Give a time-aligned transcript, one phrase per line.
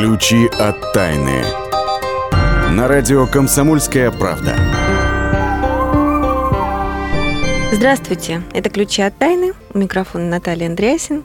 [0.00, 1.44] Ключи от тайны.
[2.70, 4.56] На радио «Комсомольская правда».
[7.70, 9.52] Здравствуйте, это «Ключи от тайны».
[9.74, 11.24] У микрофона Наталья Андреасин.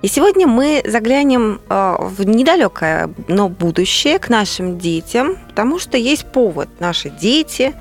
[0.00, 6.24] И сегодня мы заглянем э, в недалекое, но будущее к нашим детям, потому что есть
[6.24, 6.70] повод.
[6.80, 7.74] Наши дети,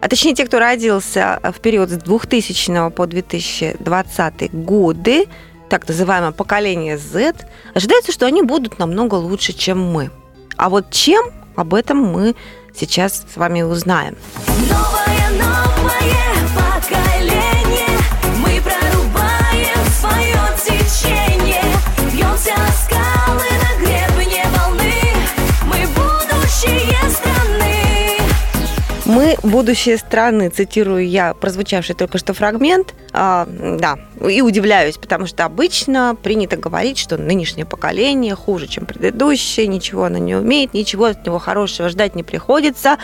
[0.00, 5.26] а точнее те, кто родился в период с 2000 по 2020 годы,
[5.68, 7.34] так называемое поколение Z,
[7.74, 10.10] ожидается, что они будут намного лучше, чем мы.
[10.56, 11.24] А вот чем,
[11.56, 12.34] об этом мы
[12.74, 14.16] сейчас с вами узнаем.
[14.46, 16.63] Новое, новое
[29.06, 32.94] Мы будущее страны, цитирую я прозвучавший только что фрагмент.
[33.12, 39.66] А, да, и удивляюсь, потому что обычно принято говорить, что нынешнее поколение хуже, чем предыдущее,
[39.66, 42.96] ничего оно не умеет, ничего от него хорошего ждать не приходится.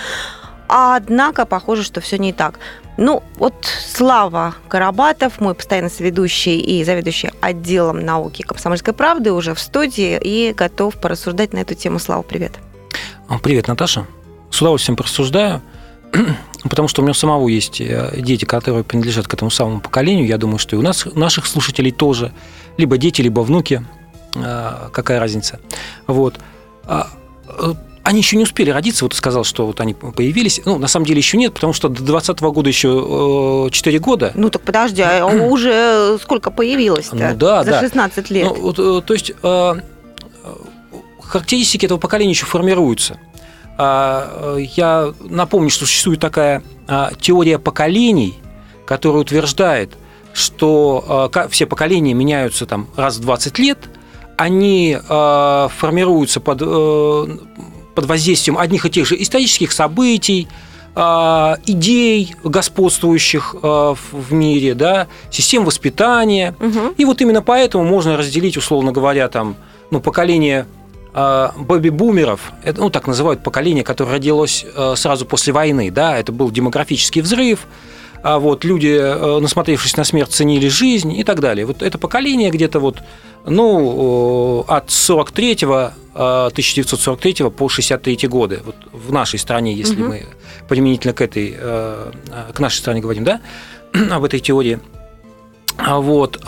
[0.69, 2.59] А однако похоже, что все не так.
[2.97, 3.55] Ну, вот
[3.93, 10.55] Слава Карабатов, мой постоянно соведущий и заведующий отделом науки комсомольской правды, уже в студии и
[10.55, 11.99] готов порассуждать на эту тему.
[11.99, 12.53] Слава, привет.
[13.43, 14.07] Привет, Наташа.
[14.51, 15.61] С удовольствием порассуждаю.
[16.69, 20.27] потому что у меня самого есть э, дети, которые принадлежат к этому самому поколению.
[20.27, 22.33] Я думаю, что и у нас, наших слушателей тоже.
[22.77, 23.85] Либо дети, либо внуки.
[24.35, 25.61] Э, какая разница?
[26.07, 26.39] Вот.
[26.85, 27.09] А,
[27.49, 30.61] э, они еще не успели родиться, вот ты сказал, что вот они появились.
[30.65, 34.33] Ну, на самом деле еще нет, потому что до 2020 года еще 4 года.
[34.35, 37.15] Ну, так подожди, а уже сколько появилось-то?
[37.15, 37.81] Ну, да, За да.
[37.81, 38.49] 16 лет.
[38.57, 39.33] Ну, то есть
[41.23, 43.19] характеристики этого поколения еще формируются.
[43.83, 48.35] А, я напомню, что существует такая а, теория поколений,
[48.85, 49.97] которая утверждает,
[50.35, 53.79] что а, все поколения меняются там раз в 20 лет,
[54.37, 57.27] они формируются под, э,
[57.95, 60.49] под воздействием одних и тех же исторических событий,
[60.97, 66.57] идей, господствующих в мире, да, систем воспитания.
[66.59, 66.95] Угу.
[66.97, 69.57] И вот именно поэтому можно разделить, условно говоря, там,
[69.91, 70.67] ну, поколение
[71.13, 76.51] бэби-бумеров, это, ну, так называют поколение, которое родилось э, сразу после войны, да, это был
[76.51, 77.67] демографический взрыв,
[78.23, 81.67] а вот люди, э, насмотревшись на смерть, ценили жизнь и так далее.
[81.67, 82.99] Вот это поколение где-то вот,
[83.45, 85.55] ну, от 43
[86.15, 90.11] 1943 э, по 63 годы, вот в нашей стране, если угу.
[90.11, 90.27] мы
[90.69, 93.41] применительно к этой, к нашей стране говорим, да,
[94.11, 94.79] об этой теории.
[95.77, 96.39] А вот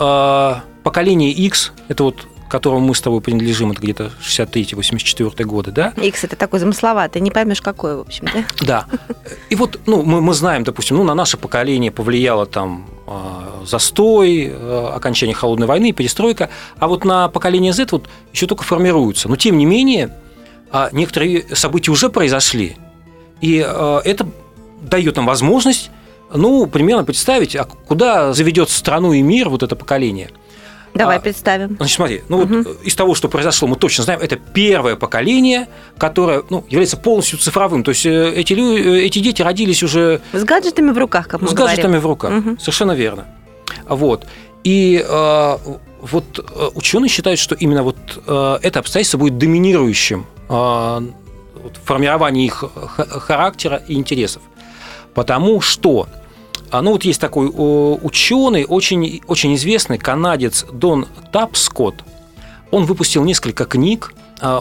[0.83, 5.91] поколение X, это вот которому мы с тобой принадлежим, это где-то 63-84 годы, да?
[5.97, 8.45] X это такой замысловатый, не поймешь какой, в общем, да?
[8.61, 8.85] Да.
[9.49, 14.51] И вот, ну, мы, мы знаем, допустим, ну, на наше поколение повлияло там а, застой,
[14.53, 19.27] а, окончание холодной войны, перестройка, а вот на поколение Z вот еще только формируются.
[19.29, 20.15] Но тем не менее,
[20.71, 22.77] а, некоторые события уже произошли,
[23.41, 24.27] и это
[24.79, 25.89] дает нам возможность
[26.31, 30.29] ну, примерно представить, а куда заведет страну и мир вот это поколение–
[30.93, 31.75] Давай а, представим.
[31.77, 32.55] Значит, смотри, ну угу.
[32.57, 35.67] вот из того, что произошло, мы точно знаем, это первое поколение,
[35.97, 37.83] которое ну, является полностью цифровым.
[37.83, 40.21] То есть э, эти, э, эти дети родились уже...
[40.33, 41.75] С гаджетами в руках, как мы С говорим.
[41.75, 42.57] гаджетами в руках, угу.
[42.59, 43.25] совершенно верно.
[43.87, 44.27] Вот.
[44.63, 45.57] И э,
[46.01, 51.11] вот э, ученые считают, что именно вот э, это обстоятельство будет доминирующим э, в
[51.85, 54.41] формировании их характера и интересов.
[55.13, 56.07] Потому что
[56.81, 62.03] ну вот есть такой ученый, очень, очень известный канадец Дон Тапскотт.
[62.71, 64.59] Он выпустил несколько книг а,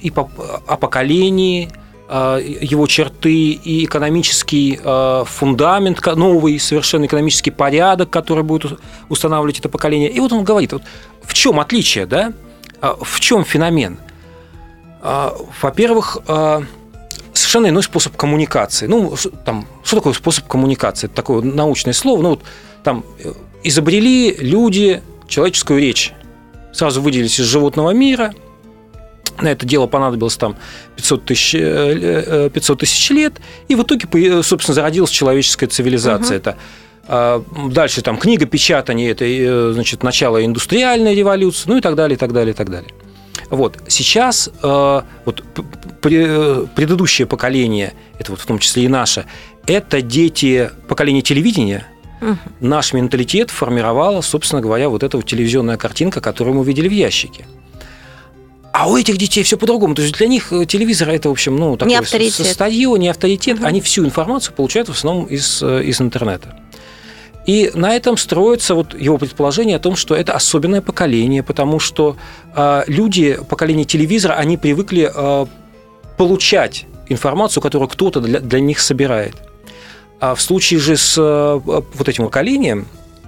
[0.00, 1.70] и о поколении,
[2.08, 4.80] а, его черты и экономический
[5.26, 10.10] фундамент, новый совершенно экономический порядок, который будет устанавливать это поколение.
[10.10, 10.82] И вот он говорит, вот
[11.22, 12.32] в чем отличие, да?
[12.80, 13.98] В чем феномен?
[15.02, 16.18] Во-первых,
[17.32, 18.86] совершенно иной способ коммуникации.
[18.86, 19.14] Ну,
[19.44, 21.06] там, что такое способ коммуникации?
[21.06, 22.22] Это такое научное слово.
[22.22, 22.42] Ну, вот
[22.82, 23.32] там э,
[23.62, 26.12] изобрели люди человеческую речь.
[26.72, 28.32] Сразу выделились из животного мира.
[29.40, 30.56] На это дело понадобилось там
[30.96, 33.34] 500 тысяч, 500 э, э, тысяч лет.
[33.68, 36.36] И в итоге, собственно, зародилась человеческая цивилизация.
[36.36, 36.42] Угу.
[36.42, 36.56] Это
[37.08, 42.18] а, Дальше там книга печатания, это значит, начало индустриальной революции, ну и так далее, и
[42.18, 42.90] так далее, и так далее.
[43.50, 43.78] Вот.
[43.88, 45.44] Сейчас э, вот,
[46.00, 49.26] предыдущее поколение, это вот в том числе и наше,
[49.66, 51.86] это дети поколения телевидения,
[52.20, 52.36] Угу.
[52.60, 57.46] Наш менталитет формировала, собственно говоря, вот эта вот телевизионная картинка, которую мы видели в ящике.
[58.72, 59.94] А у этих детей все по-другому.
[59.94, 62.46] То есть для них э, телевизор это, в общем, ну, такое не авторитет.
[62.96, 63.58] не авторитет.
[63.58, 63.66] Угу.
[63.66, 66.56] Они всю информацию получают в основном из, э, из интернета.
[67.46, 72.16] И на этом строится вот его предположение о том, что это особенное поколение, потому что
[72.54, 75.46] э, люди поколения телевизора, они привыкли э,
[76.16, 79.34] получать информацию, которую кто-то для, для них собирает.
[80.20, 82.86] А в случае же с э, вот этим поколением,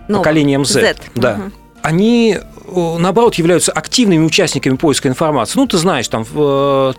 [0.08, 0.22] Новым.
[0.22, 0.96] поколением Z, Z.
[1.14, 1.52] Да, угу.
[1.82, 2.38] они
[2.98, 5.58] наоборот являются активными участниками поиска информации.
[5.58, 6.92] Ну, ты знаешь, там, э,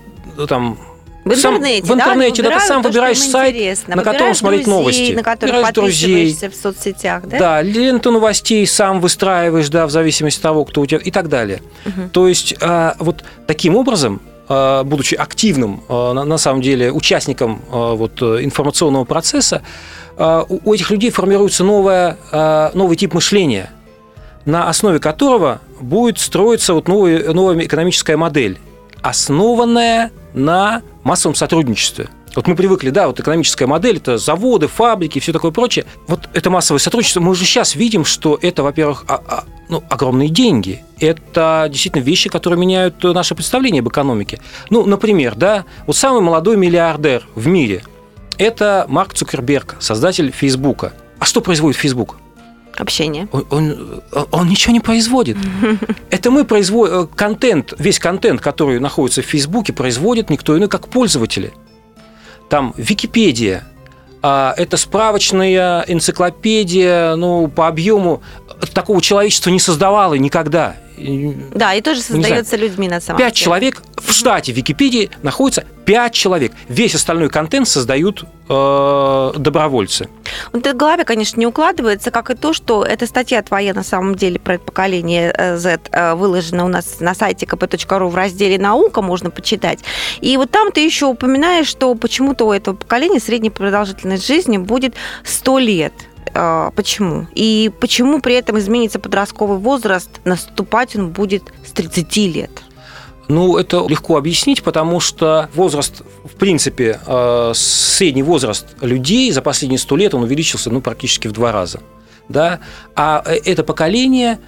[0.48, 0.80] там
[1.24, 3.96] в интернете, сам, в интернете, да, да ты сам то, выбираешь сайт, интересно.
[3.96, 5.12] на котором смотреть друзей, новости.
[5.14, 6.50] На которых выбираешь друзей.
[6.50, 7.40] в соцсетях, да?
[7.40, 11.30] Да, ленту новостей сам выстраиваешь, да, в зависимости от того, кто у тебя, и так
[11.30, 11.62] далее.
[11.86, 12.10] Угу.
[12.12, 18.22] То есть а, вот таким образом а, будучи активным, а, на самом деле, участником вот,
[18.22, 19.64] информационного процесса,
[20.16, 22.18] у этих людей формируется новое,
[22.76, 23.72] новый тип мышления,
[24.46, 28.60] на основе которого будет строиться вот новая, новая экономическая модель,
[29.02, 32.10] основанная на массовом сотрудничестве.
[32.36, 35.86] Вот мы привыкли, да, вот экономическая модель, это заводы, фабрики, все такое прочее.
[36.08, 40.30] Вот это массовое сотрудничество, мы уже сейчас видим, что это, во-первых, а, а, ну, огромные
[40.30, 40.84] деньги.
[41.00, 44.40] Это действительно вещи, которые меняют наше представление об экономике.
[44.70, 47.84] Ну, например, да, вот самый молодой миллиардер в мире–
[48.38, 50.94] это Марк Цукерберг, создатель Фейсбука.
[51.20, 52.18] А что производит Фейсбук?
[52.78, 53.28] Общение.
[53.32, 55.38] Он, он, он ничего не производит.
[56.10, 60.88] Это мы производим э, контент, весь контент, который находится в Фейсбуке, производит никто иной, как
[60.88, 61.54] пользователи.
[62.50, 63.68] Там Википедия,
[64.22, 68.22] а, это справочная энциклопедия, ну, по объему
[68.74, 70.76] такого человечества не создавало никогда.
[70.98, 73.44] Да, и тоже создается людьми на самом Пять деле.
[73.44, 76.54] человек в штате Википедии находится пять человек.
[76.68, 80.08] Весь остальной контент создают э, добровольцы.
[80.52, 83.84] Вот это в голове, конечно, не укладывается, как и то, что эта статья твоя на
[83.84, 88.16] самом деле про это поколение э, Z э, выложена у нас на сайте kp.ru в
[88.16, 89.80] разделе «Наука», можно почитать.
[90.22, 94.96] И вот там ты еще упоминаешь, что почему-то у этого поколения средняя продолжительность жизни будет
[95.24, 95.94] 100 лет.
[96.36, 97.28] А, почему?
[97.36, 102.52] И почему при этом изменится подростковый возраст, наступать он будет с 30 лет?
[103.30, 109.80] Ну, это легко объяснить, потому что возраст, в принципе, а, средний возраст людей за последние
[109.80, 111.80] сто лет он увеличился ну, практически в два раза.
[112.30, 112.60] Да?
[112.96, 114.40] А э, это поколение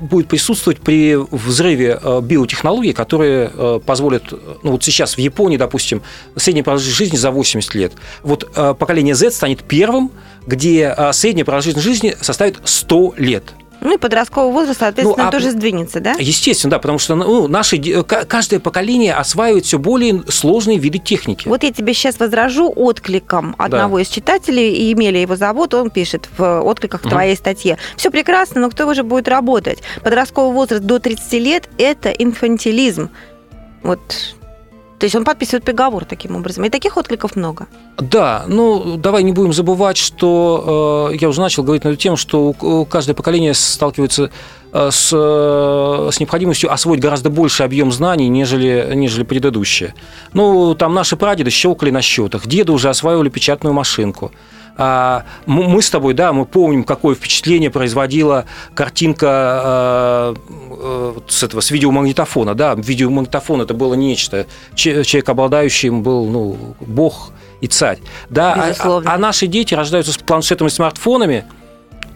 [0.00, 4.32] будет присутствовать при взрыве биотехнологий, которые позволят,
[4.62, 6.02] ну вот сейчас в Японии, допустим,
[6.36, 7.92] средняя продолжительность жизни за 80 лет.
[8.22, 10.10] Вот поколение Z станет первым,
[10.48, 13.44] где а, средняя продолжительность жизни составит 100 лет.
[13.80, 16.14] Ну и подростковый возраст, соответственно, ну, а, тоже сдвинется, да?
[16.18, 21.46] Естественно, да, потому что ну, наши, каждое поколение осваивает все более сложные виды техники.
[21.46, 24.02] Вот я тебе сейчас возражу откликом одного да.
[24.02, 27.10] из читателей, и Емеля его зовут, он пишет в откликах угу.
[27.10, 27.78] твоей статье.
[27.96, 29.78] Все прекрасно, но кто уже будет работать?
[30.02, 33.10] Подростковый возраст до 30 лет– это инфантилизм.
[33.82, 34.00] Вот
[34.98, 36.64] то есть он подписывает приговор таким образом.
[36.64, 37.68] И таких откликов много.
[37.96, 42.16] Да, ну давай не будем забывать, что э, я уже начал говорить на эту тему,
[42.16, 44.30] что у, каждое поколение сталкивается
[44.72, 49.94] э, с, э, с необходимостью освоить гораздо больше объем знаний, нежели, нежели предыдущее.
[50.32, 54.32] Ну, там наши прадеды щелкали на счетах, деды уже осваивали печатную машинку.
[54.80, 58.44] А, мы с тобой, да, мы помним, какое впечатление производила
[58.74, 60.34] картинка а,
[60.70, 64.46] э, с этого, с видеомагнитофона, да, видеомагнитофон это было нечто,
[64.76, 67.98] человек обладающим был, ну, бог и царь,
[68.30, 71.44] да, а, а наши дети рождаются с планшетами, смартфонами,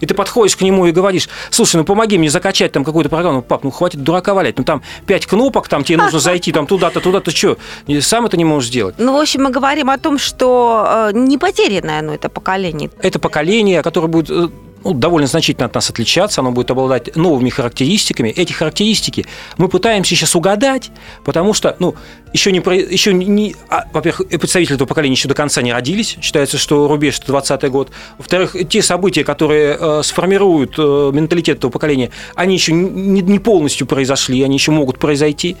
[0.03, 3.41] и ты подходишь к нему и говоришь, слушай, ну помоги мне закачать там какую-то программу.
[3.41, 6.99] Пап, ну хватит дурака валять, ну там пять кнопок, там тебе нужно зайти там туда-то,
[6.99, 7.57] туда-то, что?
[8.01, 8.95] Сам это не можешь сделать.
[8.97, 12.91] Ну, в общем, мы говорим о том, что э, не потерянное оно, это поколение.
[13.01, 14.49] Это поколение, которое будет э,
[14.83, 18.29] ну, довольно значительно от нас отличаться, оно будет обладать новыми характеристиками.
[18.29, 19.25] Эти характеристики
[19.57, 20.91] мы пытаемся сейчас угадать,
[21.23, 21.95] потому что, ну,
[22.33, 26.57] еще не, еще не а, во-первых, представители этого поколения еще до конца не родились, считается,
[26.57, 27.91] что рубеж– это 20-й год.
[28.17, 33.85] Во-вторых, те события, которые э, сформируют э, менталитет этого поколения, они еще не, не полностью
[33.87, 35.57] произошли, они еще могут произойти.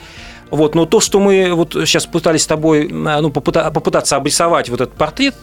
[0.53, 4.93] Вот, но то, что мы вот сейчас пытались с тобой ну, попытаться обрисовать вот этот
[4.93, 5.33] портрет,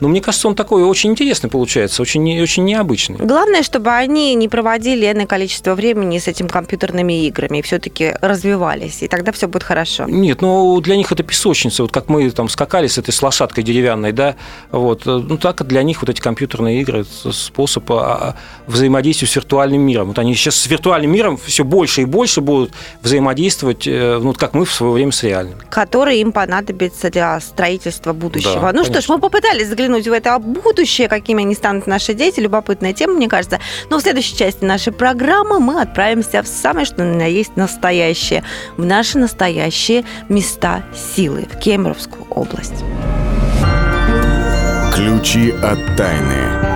[0.00, 3.18] ну, мне кажется, он такой очень интересный получается, очень, очень необычный.
[3.18, 9.02] Главное, чтобы они не проводили энное количество времени с этими компьютерными играми и все-таки развивались,
[9.02, 10.06] и тогда все будет хорошо.
[10.08, 13.62] Нет, ну, для них это песочница, вот как мы там скакали с этой с лошадкой
[13.62, 14.34] деревянной, да,
[14.72, 19.36] вот, ну, так для них вот эти компьютерные игры– это способ а, а, взаимодействия с
[19.36, 20.08] виртуальным миром.
[20.08, 24.55] Вот они сейчас с виртуальным миром все больше и больше будут взаимодействовать, э, ну, как
[24.56, 25.58] мы в свое время с реальным.
[25.70, 28.54] Который им понадобится для строительства будущего.
[28.54, 28.94] Да, ну конечно.
[28.94, 32.40] что ж, мы попытались заглянуть заглянуть в это будущее, какими они станут наши дети.
[32.40, 33.60] Любопытная тема, мне кажется.
[33.90, 38.42] Но в следующей части нашей программы мы отправимся в самое, что на есть настоящее.
[38.76, 42.84] В наши настоящие места силы, в Кемеровскую область.
[44.94, 46.75] Ключи от тайны.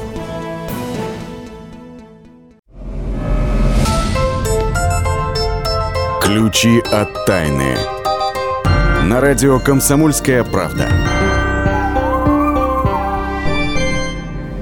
[6.31, 7.75] Ключи от тайны.
[9.03, 10.87] На радио «Комсомольская правда».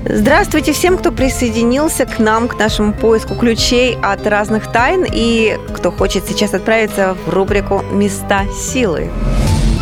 [0.03, 5.91] Здравствуйте всем, кто присоединился к нам, к нашему поиску ключей от разных тайн и кто
[5.91, 9.11] хочет сейчас отправиться в рубрику «Места силы».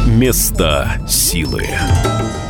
[0.07, 1.65] Места силы.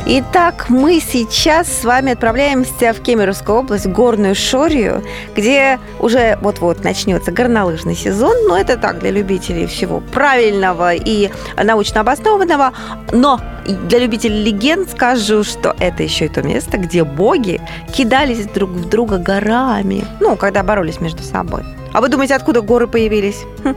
[0.06, 5.02] Итак, мы сейчас с вами отправляемся в Кемеровскую область, в Горную Шорию,
[5.34, 8.36] где уже вот-вот начнется горнолыжный сезон.
[8.46, 12.72] Но это так, для любителей всего правильного и научно обоснованного.
[13.10, 17.60] Но для любителей легенд скажу, что это еще и то место, где боги
[17.92, 20.06] кидались друг в друга горами.
[20.20, 21.64] Ну, когда боролись между собой.
[21.92, 23.44] А вы думаете, откуда горы появились?
[23.64, 23.74] Хм.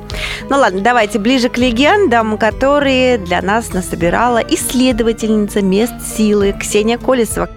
[0.52, 7.50] Ну ладно, давайте ближе к легендам, которые для нас насобирала исследовательница мест силы Ксения Колесова.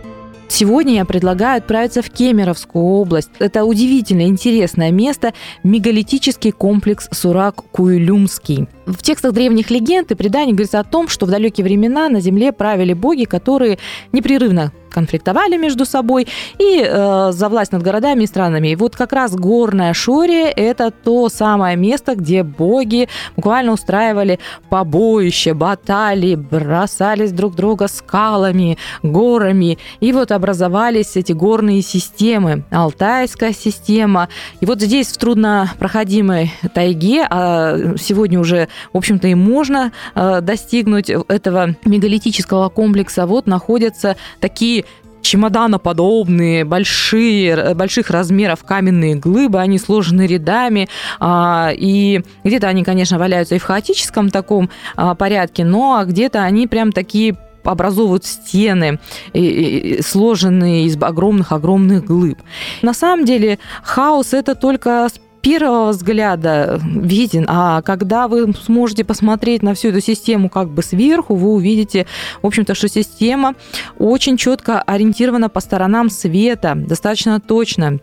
[0.47, 3.31] Сегодня я предлагаю отправиться в Кемеровскую область.
[3.41, 5.35] Это удивительно интересное место–
[5.65, 8.69] мегалитический комплекс Сурак-Куйлюмский.
[8.87, 12.53] В текстах древних легенд и преданий говорится о том, что в далекие времена на Земле
[12.53, 13.79] правили боги, которые
[14.13, 18.69] непрерывно конфликтовали между собой и э, за власть над городами и странами.
[18.69, 24.39] И вот как раз горная Шория– это то самое место, где боги буквально устраивали
[24.71, 29.79] побоище, баталии, бросались друг друга скалами, горами.
[29.99, 32.65] И вот образовались эти горные системы.
[32.71, 34.29] Алтайская система.
[34.61, 41.11] И вот здесь, в труднопроходимой тайге, а сегодня уже, в общем-то, и можно э, достигнуть
[41.11, 44.85] этого мегалитического комплекса, вот находятся такие
[45.25, 50.89] чемоданоподобные, большие, больших размеров каменные глыбы, они сложены рядами,
[51.19, 56.67] а, и где-то они, конечно, валяются и в хаотическом таком а, порядке, но где-то они
[56.67, 58.99] прям такие образовывают стены,
[60.03, 62.39] сложенные из огромных-огромных глыб.
[62.83, 65.09] На самом деле хаос это только
[65.45, 71.35] первого взгляда виден, а когда вы сможете посмотреть на всю эту систему как бы сверху,
[71.35, 72.07] вы увидите,
[72.43, 73.55] в общем-то, что система
[73.99, 78.01] очень четко ориентирована по сторонам света, достаточно точно.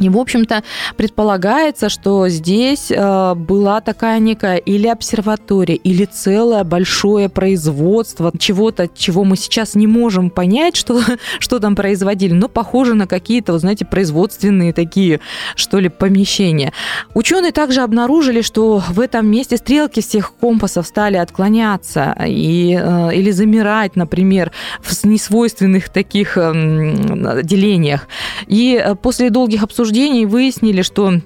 [0.00, 0.64] И, в общем-то,
[0.96, 9.24] предполагается, что здесь э, была такая некая или обсерватория, или целое большое производство чего-то, чего
[9.24, 11.02] мы сейчас не можем понять, что,
[11.38, 15.20] что там производили, но похоже на какие-то, вот, знаете, производственные такие,
[15.54, 16.72] что ли, помещения.
[17.14, 23.30] Ученые также обнаружили, что в этом месте стрелки всех компасов стали отклоняться и, э, или
[23.32, 28.08] замирать, например, в несвойственных таких э, делениях.
[28.46, 31.20] И э, после долгих обсуждений обсуждений выяснили, что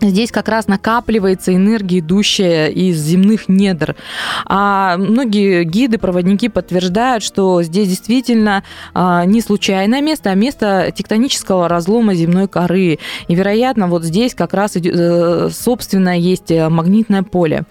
[0.00, 3.96] Здесь как раз накапливается энергия, идущая из земных недр.
[4.46, 8.62] А многие гиды, проводники подтверждают, что здесь действительно
[8.94, 12.98] а, не случайное место, а место тектонического разлома земной коры.
[13.28, 17.64] И, вероятно, вот здесь как раз э, собственно есть магнитное поле.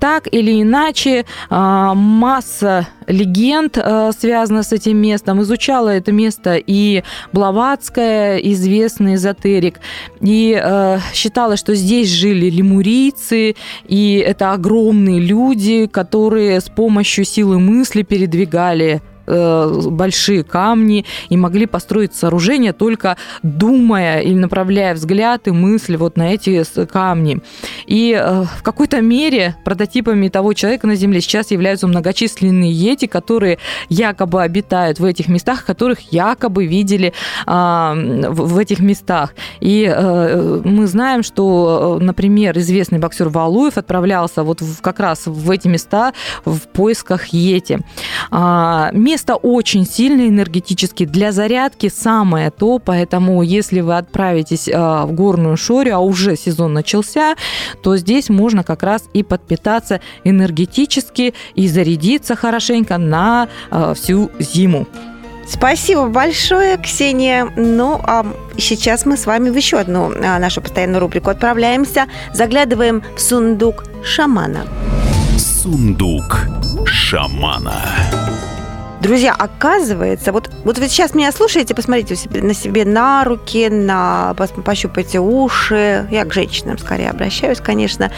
[0.00, 5.42] Так или иначе, а, масса легенд э, связана с этим местом.
[5.42, 9.80] Изучала это место и Блаватская, известный эзотерик,
[10.20, 13.56] и э, считала, что здесь жили лемурийцы,
[13.86, 21.66] и это огромные люди, которые с помощью силы мысли передвигали Э, большие камни и могли
[21.66, 27.40] построить сооружение только думая или направляя взгляд и мысль вот на эти камни.
[27.86, 33.58] И э, в какой-то мере прототипами того человека на Земле сейчас являются многочисленные йети, которые
[33.90, 37.12] якобы обитают в этих местах, которых якобы видели
[37.44, 39.34] а, в этих местах.
[39.60, 45.68] И э, мы знаем, что, например, известный боксер Валуев отправлялся вот как раз в эти
[45.68, 46.14] места
[46.46, 47.80] в поисках йети.
[48.30, 51.04] А, место очень сильное энергетически.
[51.04, 56.72] Для зарядки самое то, поэтому если вы отправитесь а, в горную шорю, а уже сезон
[56.72, 57.34] начался,
[57.82, 64.86] то здесь можно как раз и подпитаться энергетически и зарядиться хорошенько на а, всю зиму.
[65.48, 67.48] Спасибо большое, Ксения.
[67.56, 68.24] Ну, а
[68.56, 72.06] сейчас мы с вами в еще одну а, нашу постоянную рубрику отправляемся.
[72.32, 74.64] Заглядываем в сундук шамана.
[75.36, 76.46] Сундук
[76.86, 77.82] шамана.
[79.00, 85.20] Друзья, оказывается, вот, вот вы сейчас меня слушаете, посмотрите на себе на руки, на, пощупайте
[85.20, 86.08] уши.
[86.10, 88.10] Я к женщинам скорее обращаюсь, конечно.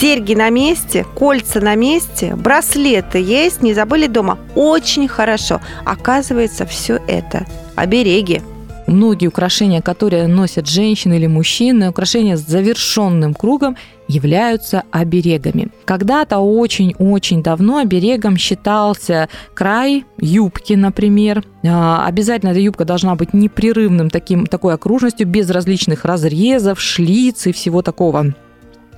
[0.00, 4.38] Серьги на месте, кольца на месте, браслеты есть, не забыли дома.
[4.54, 5.60] Очень хорошо.
[5.84, 7.44] Оказывается, все это
[7.74, 8.42] обереги.
[8.86, 13.76] Многие украшения, которые носят женщины или мужчины, украшения с завершенным кругом,
[14.08, 15.68] являются оберегами.
[15.84, 21.44] Когда-то очень-очень давно оберегом считался край юбки, например.
[21.64, 27.52] А, обязательно эта юбка должна быть непрерывным таким, такой окружностью, без различных разрезов, шлиц и
[27.52, 28.34] всего такого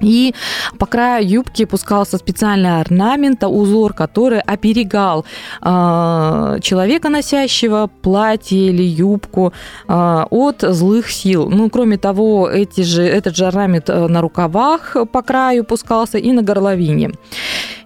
[0.01, 0.35] и
[0.79, 5.25] по краю юбки пускался специальный орнамент, узор, который оберегал
[5.63, 9.53] э, человека, носящего платье или юбку,
[9.89, 11.49] э, от злых сил.
[11.51, 16.33] Ну, кроме того, эти же, этот же орнамент э, на рукавах по краю пускался и
[16.33, 17.13] на горловине.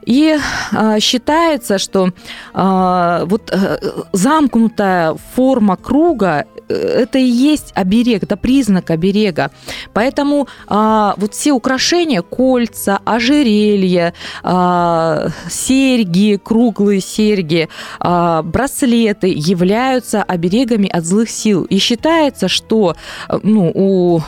[0.07, 0.37] И
[0.73, 2.11] э, считается, что
[2.55, 3.79] э, вот э,
[4.13, 9.51] замкнутая форма круга это и есть оберег, это признак оберега.
[9.93, 17.69] Поэтому а, вот все украшения, кольца, ожерелья, а, серьги, круглые серьги,
[18.01, 21.65] а, браслеты являются оберегами от злых сил.
[21.65, 22.97] И считается, что
[23.43, 24.21] ну, у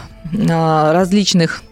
[0.51, 1.63] а, различных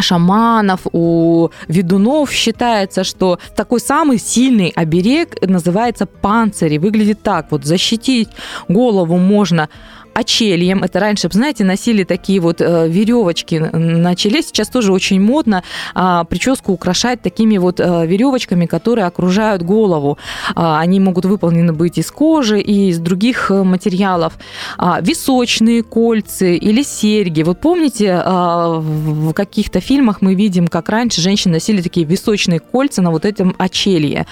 [0.00, 6.78] шаманов, у ведунов считается, что такой самый сильный оберег называется панцирь.
[6.78, 7.50] выглядит так.
[7.50, 8.28] Вот защитить
[8.68, 9.68] голову можно
[10.14, 10.82] очельем.
[10.82, 14.42] Это раньше, знаете, носили такие вот э, веревочки на челе.
[14.42, 15.62] Сейчас тоже очень модно
[15.94, 20.18] а, прическу украшать такими вот э, веревочками, которые окружают голову.
[20.54, 24.38] А, они могут выполнены быть из кожи и из других э, материалов.
[24.76, 27.42] А, височные кольца или серьги.
[27.42, 33.10] Вот помните, в каких-то фильмах мы видим, как раньше женщины носили такие височные кольца на
[33.10, 34.26] вот этом очелье.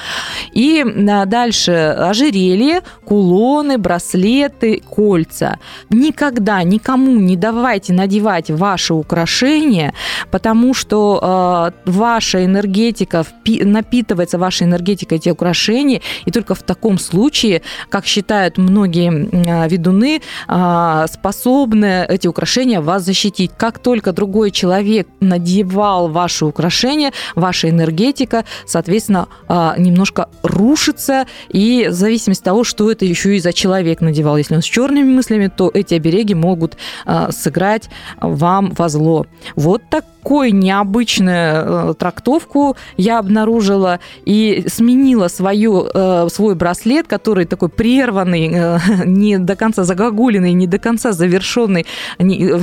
[0.52, 0.84] И
[1.26, 5.58] дальше ожерелье, кулоны, браслеты, кольца.
[5.90, 9.94] Никогда никому не давайте надевать ваши украшения,
[10.30, 17.62] потому что э, ваша энергетика, напитывается ваша энергетика эти украшения, и только в таком случае,
[17.88, 23.50] как считают многие э, ведуны, э, способны эти украшения вас защитить.
[23.56, 31.92] Как только другой человек надевал ваши украшения, ваша энергетика, соответственно, э, немножко рушится, и в
[31.92, 34.36] зависимости от того, что это еще и за человек надевал.
[34.36, 37.88] Если он с черными мыслями, то эти обереги могут а, сыграть
[38.20, 39.26] вам во зло.
[39.54, 47.68] Вот такой необычную э, трактовку я обнаружила и сменила свою, э, свой браслет, который такой
[47.68, 51.86] прерванный, э, не до конца загогулиный, не до конца завершенный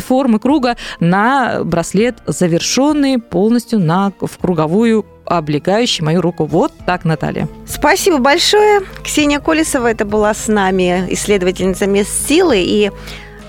[0.06, 6.46] формы круга, на браслет завершенный полностью на, в круговую облегающий мою руку.
[6.46, 7.48] Вот так, Наталья.
[7.68, 8.82] Спасибо большое.
[9.04, 12.58] Ксения Колесова это была с нами, исследовательница мест силы.
[12.58, 12.92] И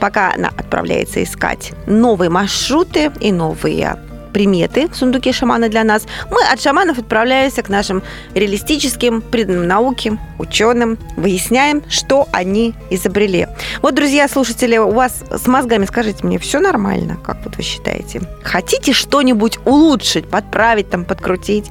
[0.00, 3.96] пока она отправляется искать новые маршруты и новые
[4.34, 8.02] приметы в сундуке шамана для нас, мы от шаманов отправляемся к нашим
[8.34, 13.46] реалистическим, преданным науке, ученым, выясняем, что они изобрели.
[13.80, 18.20] Вот, друзья, слушатели, у вас с мозгами, скажите мне, все нормально, как вот вы считаете?
[18.42, 21.70] Хотите что-нибудь улучшить, подправить, там, подкрутить?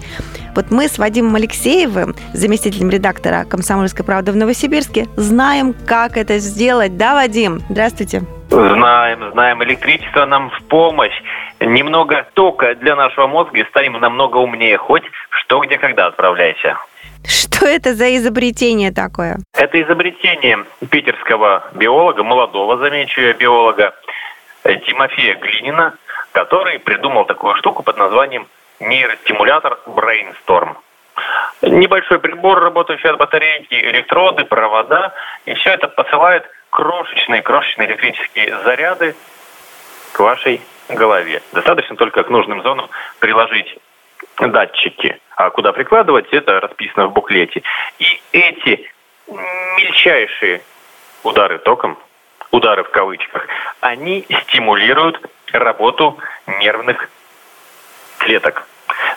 [0.55, 6.95] Вот мы с Вадимом Алексеевым, заместителем редактора «Комсомольской правды» в Новосибирске, знаем, как это сделать.
[6.97, 7.61] Да, Вадим?
[7.69, 8.23] Здравствуйте.
[8.49, 9.63] Знаем, знаем.
[9.63, 11.19] Электричество нам в помощь.
[11.65, 14.77] Немного тока для нашего мозга и станем намного умнее.
[14.77, 16.77] Хоть что, где, когда отправляйся.
[17.25, 19.37] Что это за изобретение такое?
[19.53, 23.95] Это изобретение питерского биолога, молодого, замечу я, биолога,
[24.63, 25.93] Тимофея Глинина,
[26.33, 28.47] который придумал такую штуку под названием
[28.81, 30.75] нейростимулятор Brainstorm.
[31.61, 35.13] Небольшой прибор, работающий от батарейки, электроды, провода,
[35.45, 39.15] и все это посылает крошечные, крошечные электрические заряды
[40.11, 41.41] к вашей голове.
[41.51, 43.77] Достаточно только к нужным зонам приложить
[44.39, 45.19] датчики.
[45.35, 47.63] А куда прикладывать, это расписано в буклете.
[47.99, 48.89] И эти
[49.27, 50.61] мельчайшие
[51.23, 51.97] удары током,
[52.51, 53.47] удары в кавычках,
[53.81, 55.19] они стимулируют
[55.51, 56.17] работу
[56.59, 57.09] нервных
[58.17, 58.67] клеток.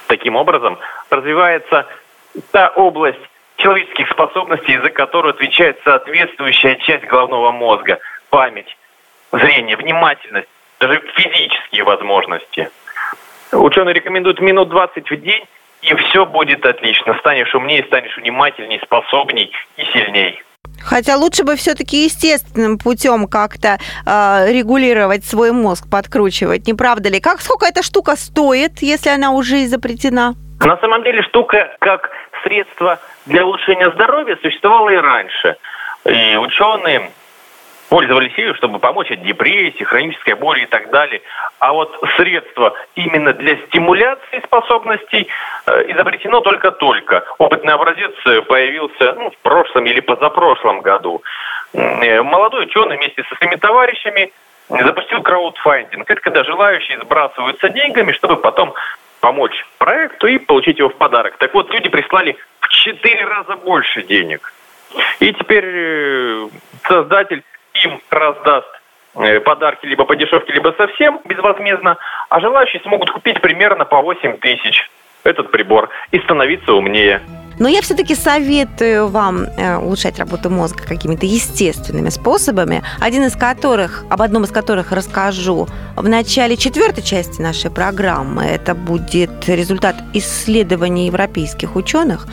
[0.06, 0.78] Таким образом,
[1.10, 1.86] развивается
[2.52, 3.18] та область
[3.56, 7.98] человеческих способностей, за которую отвечает соответствующая часть головного мозга.
[8.30, 8.76] Память,
[9.32, 10.48] зрение, внимательность,
[10.80, 12.70] даже физические возможности.
[13.52, 15.44] Ученые рекомендуют минут 20 в день,
[15.82, 17.16] и все будет отлично.
[17.20, 20.42] Станешь умнее, станешь внимательней, способней и сильней.
[20.82, 27.20] Хотя лучше бы все-таки естественным путем как-то э, регулировать свой мозг, подкручивать, не правда ли?
[27.20, 30.34] Как сколько эта штука стоит, если она уже изобретена?
[30.60, 32.10] На самом деле штука как
[32.42, 35.56] средство для улучшения здоровья существовала и раньше.
[36.04, 37.10] И ученые
[37.88, 41.22] пользовались ею, чтобы помочь от депрессии, хронической боли и так далее.
[41.58, 45.28] А вот средство именно для стимуляции способностей
[45.66, 47.24] э, изобретено только-только.
[47.38, 51.22] Опытный образец э, появился ну, в прошлом или позапрошлом году.
[51.72, 54.32] Э, молодой ученый вместе со своими товарищами
[54.68, 56.10] запустил краудфандинг.
[56.10, 58.74] Это когда желающие сбрасываются деньгами, чтобы потом
[59.20, 61.36] помочь проекту и получить его в подарок.
[61.38, 64.52] Так вот, люди прислали в четыре раза больше денег.
[65.20, 66.48] И теперь
[66.82, 67.42] создатель
[67.84, 68.68] им раздаст
[69.16, 71.96] э, подарки либо по дешевке, либо совсем безвозмездно,
[72.28, 74.90] а желающие смогут купить примерно по 8 тысяч
[75.24, 77.20] этот прибор и становиться умнее.
[77.58, 84.04] Но я все-таки советую вам э, улучшать работу мозга какими-то естественными способами, один из которых,
[84.10, 88.44] об одном из которых расскажу в начале четвертой части нашей программы.
[88.44, 92.26] Это будет результат исследований европейских ученых.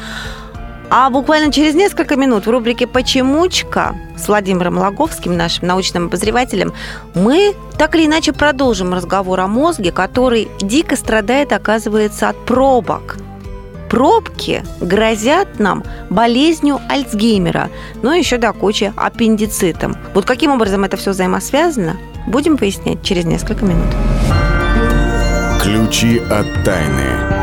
[0.96, 6.72] А буквально через несколько минут в рубрике «Почемучка» с Владимиром Логовским, нашим научным обозревателем,
[7.16, 13.18] мы так или иначе продолжим разговор о мозге, который дико страдает, оказывается, от пробок.
[13.90, 17.72] Пробки грозят нам болезнью Альцгеймера,
[18.04, 19.98] но еще до кучи аппендицитом.
[20.14, 23.88] Вот каким образом это все взаимосвязано, будем выяснять через несколько минут.
[25.60, 27.43] Ключи от тайны.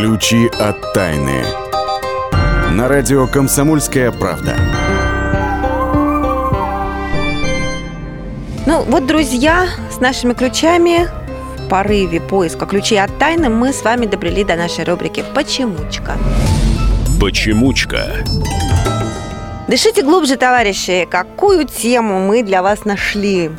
[0.00, 1.44] Ключи от тайны.
[2.70, 4.56] На радио «Комсомольская правда».
[8.64, 11.06] Ну вот, друзья, с нашими ключами
[11.58, 16.16] в порыве поиска ключей от тайны мы с вами добрели до нашей рубрики «Почемучка».
[17.20, 18.24] Почемучка.
[19.68, 21.06] Дышите глубже, товарищи.
[21.10, 23.50] Какую тему мы для вас нашли?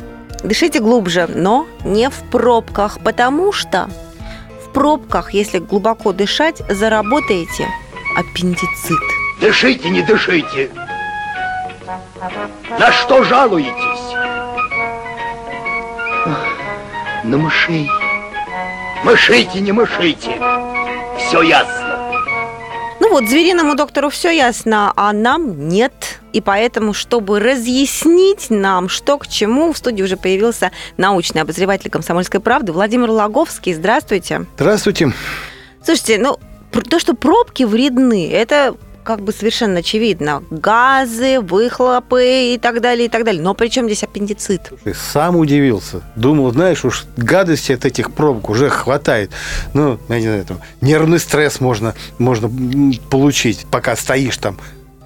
[0.42, 3.88] Дышите глубже, но не в пробках, потому что
[4.72, 7.68] пробках, если глубоко дышать, заработаете
[8.16, 8.98] аппендицит.
[9.40, 10.70] Дышите, не дышите.
[12.78, 14.14] На что жалуетесь?
[17.24, 17.88] На мышей.
[19.04, 20.40] Мышите, не мышите.
[21.18, 21.82] Все ясно.
[23.00, 26.11] Ну вот, звериному доктору все ясно, а нам нет.
[26.32, 32.40] И поэтому, чтобы разъяснить нам, что к чему, в студии уже появился научный обозреватель «Комсомольской
[32.40, 33.74] правды» Владимир Логовский.
[33.74, 34.46] Здравствуйте.
[34.56, 35.12] Здравствуйте.
[35.84, 36.38] Слушайте, ну,
[36.88, 40.44] то, что пробки вредны, это как бы совершенно очевидно.
[40.50, 43.42] Газы, выхлопы и так далее, и так далее.
[43.42, 44.72] Но при чем здесь аппендицит?
[44.94, 46.02] Сам удивился.
[46.14, 49.30] Думал, знаешь, уж гадости от этих пробок уже хватает.
[49.74, 52.50] Ну, я не знаю, там, нервный стресс можно, можно
[53.10, 54.56] получить, пока стоишь там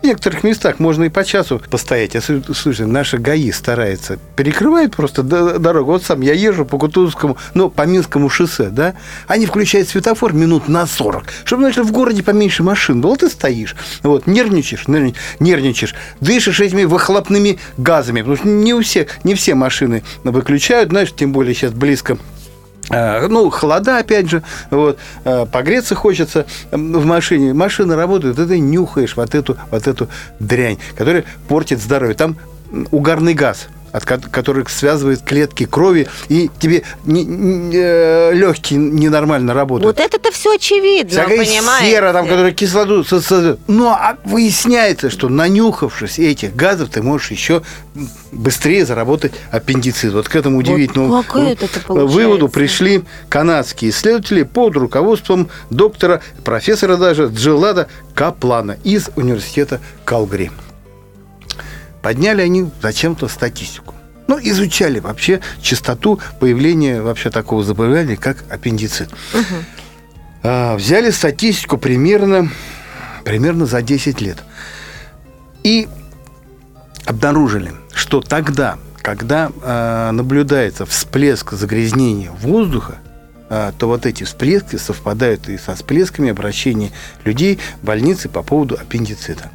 [0.06, 2.16] некоторых местах можно и по часу постоять.
[2.54, 4.18] Слушай, наши ГАИ старается.
[4.36, 5.92] Перекрывает просто дорогу.
[5.92, 8.94] Вот сам я езжу по Кутузовскому, ну, по Минскому шоссе, да?
[9.26, 13.16] Они включают светофор минут на 40, чтобы, значит, в городе поменьше машин было.
[13.16, 18.20] Ты стоишь, вот, нервничаешь, нервничаешь, дышишь этими выхлопными газами.
[18.20, 22.18] Потому что не у всех, не все машины выключают, знаешь, тем более сейчас близко
[22.90, 27.52] ну, холода, опять же, вот, э, погреться хочется в машине.
[27.52, 32.14] Машина работает, и ты нюхаешь вот эту, вот эту дрянь, которая портит здоровье.
[32.14, 32.36] Там
[32.90, 39.96] угарный газ от которых связывает клетки крови, и тебе не, не, э, легкие ненормально работают.
[39.96, 41.90] Вот это-то все очевидно, Всякая понимаете?
[41.90, 43.58] сера, там, которая кислоту создает.
[43.68, 47.62] Но а выясняется, что нанюхавшись этих газов, ты можешь еще
[48.32, 50.12] быстрее заработать аппендицит.
[50.12, 57.30] Вот к этому удивительному вот это выводу пришли канадские исследователи под руководством доктора, профессора даже
[57.32, 60.50] Джилада Каплана из университета Калгари
[62.06, 63.92] подняли они зачем-то статистику.
[64.28, 69.10] Ну, изучали вообще частоту появления вообще такого заболевания, как аппендицит.
[69.34, 69.54] Угу.
[70.44, 72.48] А, взяли статистику примерно,
[73.24, 74.38] примерно за 10 лет.
[75.64, 75.88] И
[77.06, 82.98] обнаружили, что тогда, когда э, наблюдается всплеск загрязнения воздуха,
[83.50, 86.92] э, то вот эти всплески совпадают и со всплесками обращения
[87.24, 89.50] людей в больницы по поводу аппендицита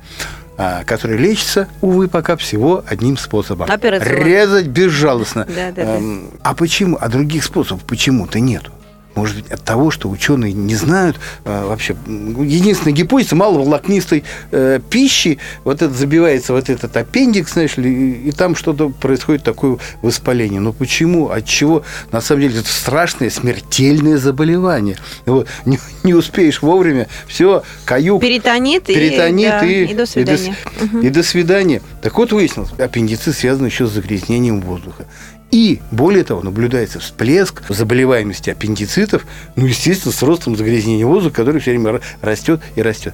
[0.85, 3.69] который лечится, увы, пока всего одним способом.
[3.71, 4.23] Операционно.
[4.23, 5.45] Резать безжалостно.
[5.47, 5.97] Да, да, да.
[5.97, 6.97] Эм, А почему?
[6.99, 8.71] А других способов почему-то нету.
[9.15, 11.95] Может быть, от того, что ученые не знают э, вообще.
[12.07, 18.31] Единственная гипотеза маловолокнистой э, пищи, вот это забивается вот этот аппендикс, знаешь ли, и, и
[18.31, 20.61] там что-то происходит такое воспаление.
[20.61, 21.29] Но почему?
[21.29, 21.83] От чего?
[22.11, 24.97] На самом деле это страшное смертельное заболевание.
[25.25, 30.55] Вот, не, не успеешь вовремя, все, каюк, Перитонит, перитонит и, да, и, и до свидания.
[30.81, 31.81] И до, и до свидания.
[32.01, 35.05] Так вот выяснилось, аппендицит связан еще с загрязнением воздуха.
[35.51, 41.71] И, более того, наблюдается всплеск заболеваемости аппендицитов, ну, естественно, с ростом загрязнения воздуха, который все
[41.71, 43.13] время растет и растет.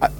[0.00, 0.10] А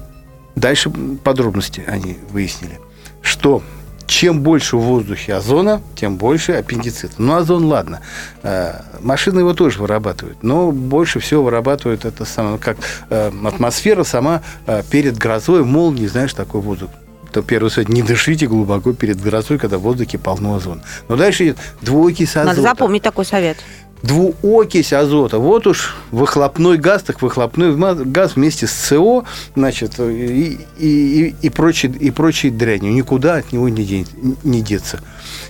[0.55, 2.79] дальше подробности они выяснили,
[3.23, 3.63] что
[4.07, 7.15] чем больше в воздухе озона, тем больше аппендицита.
[7.19, 8.01] Ну, озон, ладно.
[8.43, 12.79] Э, Машины его тоже вырабатывают, но больше всего вырабатывают это самое, как
[13.11, 16.91] э, атмосфера сама э, перед грозой, молнией, знаешь, такой воздух.
[17.33, 20.83] То первый совет, не дышите глубоко перед грозой, когда в воздухе полно озона.
[21.09, 22.47] Но дальше идет двуокись азота.
[22.47, 23.59] Надо запомнить такой совет.
[24.03, 25.39] Двуокись азота.
[25.39, 29.25] Вот уж выхлопной газ, так выхлопной газ вместе с СО,
[29.57, 32.93] значит, и, и, и, прочей, и прочей дрянью.
[32.93, 34.07] Никуда от него не, день-
[34.45, 35.01] не деться.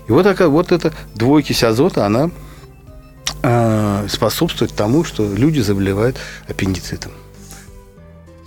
[0.08, 2.30] И вот, такая, вот эта двуокись азота, она
[3.42, 6.16] э, способствует тому, что люди заболевают
[6.48, 7.12] аппендицитом.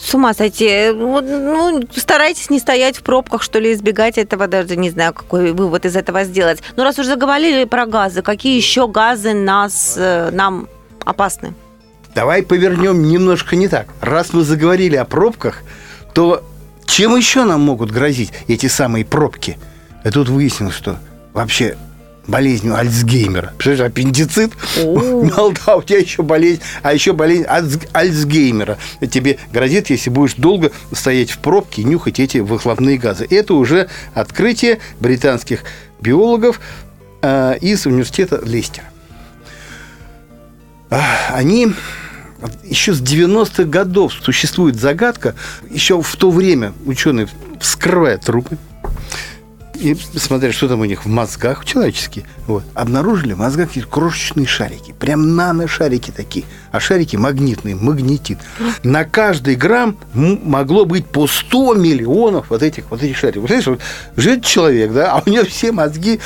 [0.02, 0.90] С ума сойти.
[0.92, 5.52] Вот, Ну, старайтесь не стоять в пробках, что ли, избегать этого, даже не знаю, какой
[5.52, 6.64] вывод из этого сделать.
[6.76, 10.68] Но раз уже заговорили про газы, какие еще газы нас, э, нам
[11.06, 11.54] опасны?
[12.16, 13.88] Давай повернем немножко не так.
[14.02, 15.62] Раз мы заговорили о пробках,
[16.14, 16.44] то
[16.86, 19.58] чем еще нам могут грозить эти самые пробки?
[20.04, 20.98] И тут выяснилось, что
[21.32, 21.78] вообще
[22.28, 23.54] болезнью Альцгеймера.
[23.58, 24.52] Представляешь, аппендицит?
[24.84, 28.78] Мало того, у тебя еще болезнь, а еще болезнь Альц- Альцгеймера.
[29.10, 33.28] Тебе грозит, если будешь долго стоять в пробке и нюхать эти выхлопные газы.
[33.30, 35.64] Это уже открытие британских
[36.00, 36.60] биологов
[37.22, 38.86] э, из университета Лестера.
[40.90, 41.68] Ах, Они
[42.64, 45.36] еще с 90-х годов существует загадка.
[45.70, 47.28] Еще в то время ученые
[47.60, 48.58] вскрывают трупы
[49.82, 52.26] и смотрят, что там у них в мозгах человеческие.
[52.48, 52.64] Вот.
[52.76, 54.94] Обнаружили в мозгах крошечные шарики.
[54.98, 56.46] Прям нано-шарики такие.
[56.72, 58.38] А шарики магнитные, магнетит.
[58.84, 63.48] На каждый грамм могло быть по 100 миллионов вот этих, вот этих шариков.
[63.48, 63.82] Представляешь,
[64.16, 66.20] вот живет человек, да, а у него все мозги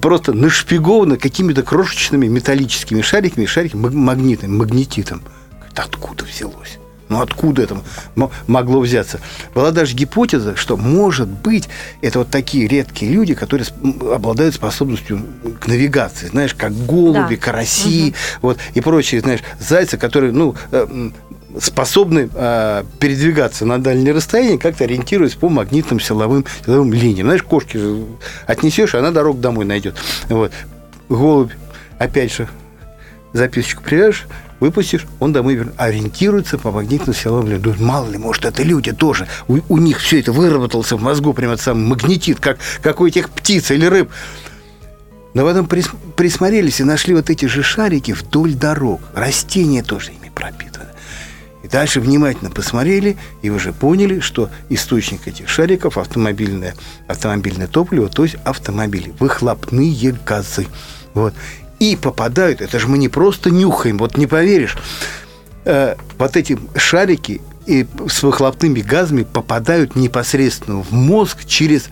[0.00, 5.22] просто нашпигованы какими-то крошечными металлическими шариками, шариками маг- магнитным, магнетитом.
[5.74, 6.78] Откуда взялось?
[7.12, 7.76] Ну, откуда это
[8.46, 9.20] могло взяться?
[9.54, 11.68] Была даже гипотеза, что, может быть,
[12.00, 13.66] это вот такие редкие люди, которые
[14.14, 15.22] обладают способностью
[15.60, 17.42] к навигации, знаешь, как голуби, Да.
[17.42, 21.10] караси, вот, и прочие, знаешь, зайцы, которые, ну, э,
[21.60, 27.26] способны э, передвигаться на дальние расстояния, как-то ориентируясь по магнитным силовым, силовым линиям.
[27.26, 27.78] Знаешь, кошки
[28.46, 29.96] отнесешь, она дорогу домой найдет.
[30.30, 30.50] Вот.
[31.10, 31.52] Голубь,
[31.98, 32.48] опять же,
[33.34, 34.26] записочку привяжешь,
[34.62, 35.74] выпустишь, он домой вернет.
[35.76, 37.60] Ориентируется по магнитным линиям.
[37.60, 39.26] Думаю, мало ли, может, это люди тоже.
[39.48, 43.06] У, у них все это выработался в мозгу, прямо этот самый магнетит, как, как у
[43.06, 44.08] этих птиц или рыб.
[45.34, 49.00] Но потом прис- присмотрелись и нашли вот эти же шарики вдоль дорог.
[49.14, 50.90] Растения тоже ими пропитаны.
[51.64, 56.74] И дальше внимательно посмотрели и уже поняли, что источник этих шариков автомобильное,
[57.08, 60.68] автомобильное топливо, то есть автомобили, выхлопные газы.
[61.14, 61.34] Вот.
[61.82, 64.76] И попадают, это же мы не просто нюхаем, вот не поверишь,
[65.64, 71.88] э, вот эти шарики и с выхлопными газами попадают непосредственно в мозг через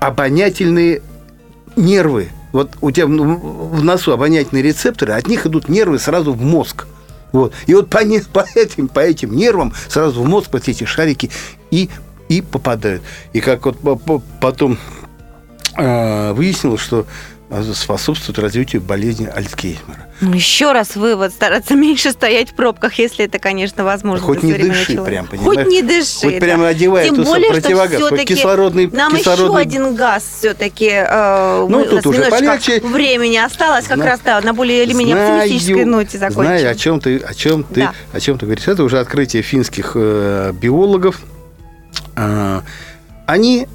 [0.00, 1.00] обонятельные
[1.76, 2.28] нервы.
[2.52, 6.86] Вот у тебя в носу обонятельные рецепторы, от них идут нервы сразу в мозг.
[7.32, 7.54] Вот.
[7.66, 8.00] И вот по,
[8.34, 11.30] по, этим, по этим нервам сразу в мозг вот эти шарики
[11.70, 11.88] и,
[12.28, 13.02] и попадают.
[13.32, 14.76] И как вот по- по- потом
[15.78, 17.06] э, выяснилось, что
[17.74, 20.06] способствует развитию болезни Альцгеймера.
[20.20, 21.32] Ну, еще раз вывод.
[21.32, 24.24] Стараться меньше стоять в пробках, если это, конечно, возможно.
[24.24, 25.04] Хоть не дыши человека.
[25.04, 25.58] прям, понимаешь?
[25.58, 26.20] Хоть не дыши.
[26.20, 26.40] Хоть да.
[26.40, 31.78] прямо одевай Тем более, противогаз, хоть кислородный- нам кислородный- еще один газ все-таки э, Ну,
[31.80, 32.80] мы- тут уже полегче.
[32.82, 36.42] времени осталось, как Зна- раз да, на более или менее оптимистической ноте закончим.
[36.42, 37.94] Знаю, о чем ты, о чем ты, Да.
[38.12, 38.68] о чем ты говоришь.
[38.68, 41.20] Это уже открытие финских э, биологов.
[42.14, 42.62] А,
[43.26, 43.66] они э,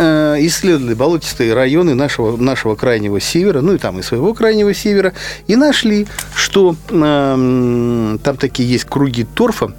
[0.00, 5.12] исследовали болотистые районы нашего, нашего крайнего севера, ну и там и своего крайнего севера,
[5.46, 9.74] и нашли, что э, там такие есть круги торфа,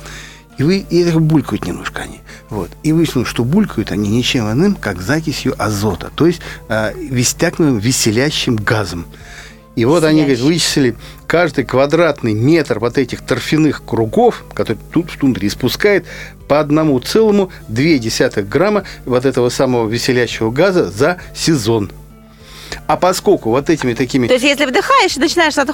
[0.58, 2.20] и вы, и булькают немножко они.
[2.50, 2.70] Вот.
[2.84, 8.58] И выяснилось, что булькают они ничем иным, как закисью азота, то есть э, вестякным веселящим
[8.58, 9.06] газом.
[9.76, 10.96] И вот они, говорят, вычислили
[11.28, 16.06] каждый квадратный метр вот этих торфяных кругов, которые тут в тундре испускает
[16.48, 21.92] по одному целому 0,2 грамма вот этого самого веселящего газа за сезон.
[22.88, 24.28] А поскольку вот этими такими...
[24.28, 25.74] То есть, если вдыхаешь, начинаешь сразу...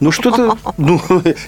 [0.00, 1.00] Ну, что-то, ну,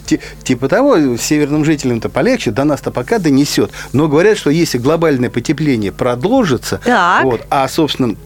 [0.44, 3.70] типа того, северным жителям-то полегче, до нас-то пока донесет.
[3.92, 7.24] Но говорят, что если глобальное потепление продолжится, так.
[7.24, 8.16] вот, а, собственно,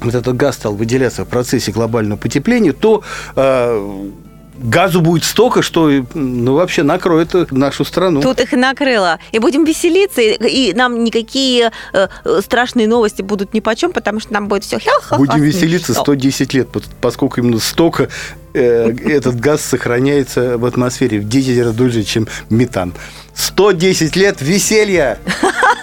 [0.00, 3.02] вот этот газ стал выделяться в процессе глобального потепления, то
[3.34, 4.10] э,
[4.58, 8.20] газу будет столько, что ну, вообще накроет нашу страну.
[8.20, 9.18] Тут их и накрыло.
[9.32, 12.08] И будем веселиться, и, и нам никакие э,
[12.40, 14.78] страшные новости будут ни по чем, потому что нам будет все
[15.16, 16.68] Будем веселиться 110 лет,
[17.00, 18.08] поскольку именно столько
[18.54, 22.94] э, этот газ сохраняется в атмосфере в 10 раз дольше, чем метан.
[23.34, 25.18] 110 лет веселья!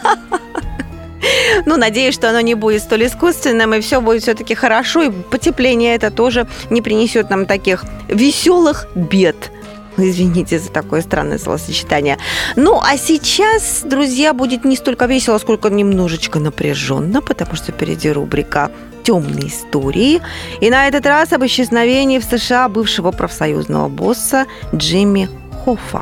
[1.65, 5.95] Ну, надеюсь, что оно не будет столь искусственным, и все будет все-таки хорошо, и потепление
[5.95, 9.51] это тоже не принесет нам таких веселых бед.
[9.97, 12.17] Извините за такое странное словосочетание.
[12.55, 18.71] Ну, а сейчас, друзья, будет не столько весело, сколько немножечко напряженно, потому что впереди рубрика
[19.03, 20.21] темные истории.
[20.61, 25.29] И на этот раз об исчезновении в США бывшего профсоюзного босса Джимми
[25.63, 26.01] Хоффа.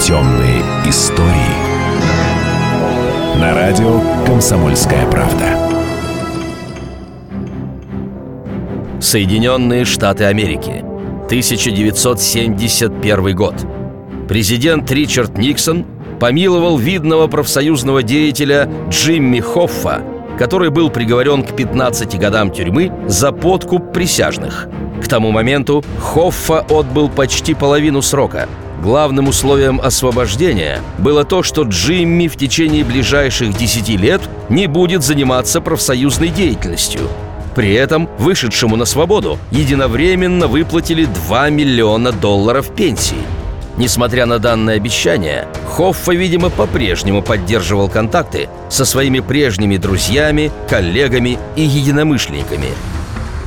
[0.00, 0.37] Темные
[0.88, 1.28] истории.
[3.38, 5.44] На радио «Комсомольская правда».
[9.00, 10.82] Соединенные Штаты Америки.
[11.26, 13.54] 1971 год.
[14.28, 15.84] Президент Ричард Никсон
[16.18, 20.00] помиловал видного профсоюзного деятеля Джимми Хоффа,
[20.38, 24.68] который был приговорен к 15 годам тюрьмы за подкуп присяжных.
[25.04, 28.48] К тому моменту Хоффа отбыл почти половину срока–
[28.82, 35.60] Главным условием освобождения было то, что Джимми в течение ближайших 10 лет не будет заниматься
[35.60, 37.08] профсоюзной деятельностью.
[37.56, 43.16] При этом вышедшему на свободу единовременно выплатили 2 миллиона долларов пенсии.
[43.76, 51.62] Несмотря на данное обещание, Хоффа, видимо, по-прежнему поддерживал контакты со своими прежними друзьями, коллегами и
[51.62, 52.68] единомышленниками–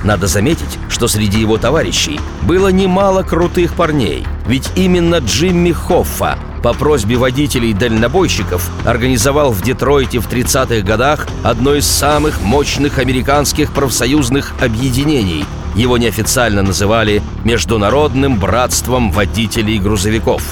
[0.03, 6.73] надо заметить, что среди его товарищей было немало крутых парней, ведь именно Джимми Хоффа по
[6.73, 15.45] просьбе водителей-дальнобойщиков организовал в Детройте в 30-х годах одно из самых мощных американских профсоюзных объединений.
[15.75, 20.43] Его неофициально называли «Международным братством водителей грузовиков».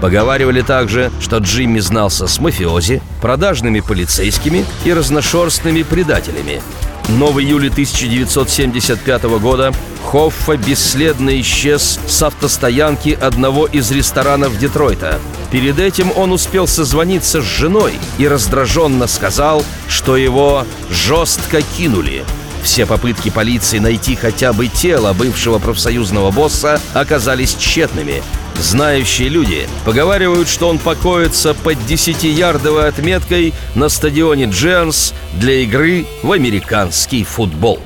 [0.00, 6.62] Поговаривали также, что Джимми знался с мафиози, продажными полицейскими и разношерстными предателями.
[7.08, 9.72] Но в июле 1975 года
[10.04, 15.20] Хоффа бесследно исчез с автостоянки одного из ресторанов Детройта.
[15.50, 22.24] Перед этим он успел созвониться с женой и раздраженно сказал, что его жестко кинули.
[22.62, 28.22] Все попытки полиции найти хотя бы тело бывшего профсоюзного босса оказались тщетными.
[28.56, 36.32] Знающие люди поговаривают, что он покоится под 10-ярдовой отметкой на стадионе Дженс для игры в
[36.32, 37.80] американский футбол.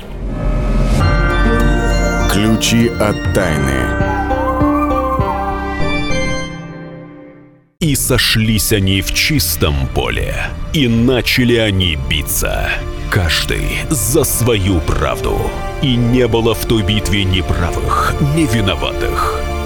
[2.31, 3.85] Ключи от тайны.
[7.79, 10.35] И сошлись они в чистом поле,
[10.73, 12.69] и начали они биться.
[13.11, 15.39] Каждый за свою правду.
[15.81, 19.39] И не было в той битве ни правых, ни виноватых.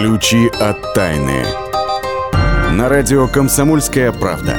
[0.00, 1.44] Ключи от тайны.
[2.70, 4.54] На радио «Комсомольская правда».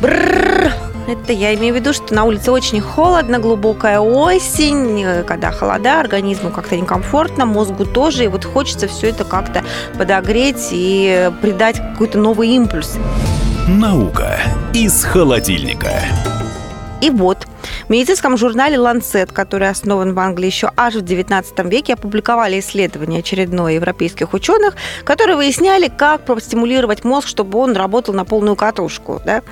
[0.00, 0.72] Бррр.
[1.06, 6.50] Это я имею в виду, что на улице очень холодно, глубокая осень, когда холода, организму
[6.50, 9.62] как-то некомфортно, мозгу тоже, и вот хочется все это как-то
[9.96, 12.96] подогреть и придать какой-то новый импульс.
[13.68, 14.40] Наука
[14.72, 15.92] из холодильника.
[17.00, 17.46] И вот,
[17.86, 23.20] В медицинском журнале Lancet, который основан в Англии еще аж в 19 веке, опубликовали исследование
[23.20, 24.74] очередное европейских ученых,
[25.04, 29.20] которые выясняли, как простимулировать мозг, чтобы он работал на полную катушку.
[29.26, 29.42] Да?